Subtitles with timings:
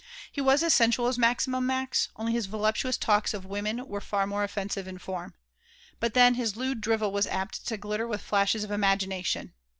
[0.31, 4.25] He was as sensual as Maximum Max, only his voluptuous talks of women were far
[4.25, 5.35] more offensive in form.
[5.99, 9.53] But then his lewd drivel was apt to glitter with flashes of imagination.